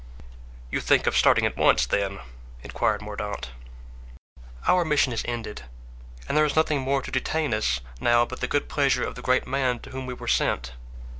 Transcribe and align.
"You 0.71 0.81
think 0.81 1.05
of 1.05 1.15
starting 1.15 1.45
at 1.45 1.55
once, 1.55 1.85
then?" 1.85 2.21
inquired 2.63 3.03
Mordaunt. 3.03 3.51
"Our 4.67 4.83
mission 4.83 5.13
is 5.13 5.23
ended, 5.27 5.65
and 6.27 6.35
there 6.35 6.43
is 6.45 6.55
nothing 6.55 6.81
more 6.81 7.03
to 7.03 7.11
detain 7.11 7.53
us 7.53 7.81
now 7.99 8.25
but 8.25 8.39
the 8.39 8.47
good 8.47 8.67
pleasure 8.67 9.03
of 9.03 9.13
the 9.13 9.21
great 9.21 9.45
man 9.45 9.77
to 9.81 9.91
whom 9.91 10.07
we 10.07 10.15
were 10.15 10.27
sent." 10.27 10.71